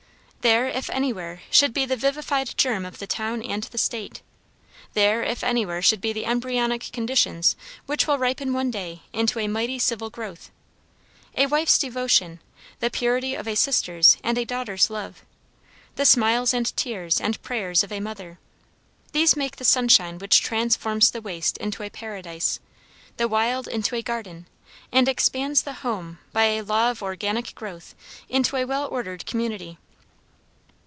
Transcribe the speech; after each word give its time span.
There, 0.43 0.65
if 0.67 0.89
anywhere, 0.89 1.41
should 1.51 1.71
be 1.71 1.85
the 1.85 1.95
vivified 1.95 2.57
germ 2.57 2.83
of 2.83 2.97
the 2.97 3.05
town 3.05 3.43
and 3.43 3.61
the 3.65 3.77
state. 3.77 4.23
There, 4.95 5.21
if 5.21 5.43
anywhere, 5.43 5.83
should 5.83 6.01
be 6.01 6.13
the 6.13 6.25
embryonic 6.25 6.89
conditions 6.91 7.55
which 7.85 8.07
will 8.07 8.17
ripen 8.17 8.51
one 8.51 8.71
day 8.71 9.03
into 9.13 9.37
a 9.37 9.47
mighty 9.47 9.77
civil 9.77 10.09
growth. 10.09 10.49
A 11.37 11.45
wife's 11.45 11.77
devotion, 11.77 12.39
the 12.79 12.89
purity 12.89 13.35
of 13.35 13.47
a 13.47 13.53
sister's 13.55 14.17
and 14.23 14.35
a 14.35 14.43
daughter's 14.43 14.89
love, 14.89 15.23
the 15.95 16.07
smiles 16.07 16.55
and 16.55 16.75
tears 16.75 17.21
and 17.21 17.39
prayers 17.43 17.83
of 17.83 17.91
a 17.91 17.99
mother 17.99 18.39
these 19.11 19.35
make 19.37 19.57
the 19.57 19.63
sunshine 19.63 20.17
which 20.17 20.41
transforms 20.41 21.11
the 21.11 21.21
waste 21.21 21.57
into 21.59 21.83
a 21.83 21.91
paradise, 21.91 22.59
the 23.17 23.27
wild 23.27 23.67
into 23.67 23.95
a 23.95 24.01
garden, 24.01 24.47
and 24.91 25.07
expands 25.07 25.61
the 25.61 25.73
home 25.83 26.17
by 26.33 26.45
a 26.45 26.63
law 26.63 26.89
of 26.89 27.03
organic 27.03 27.53
growth 27.53 27.93
into 28.27 28.57
a 28.57 28.65
well 28.65 28.87
ordered 28.89 29.23
community. 29.27 29.77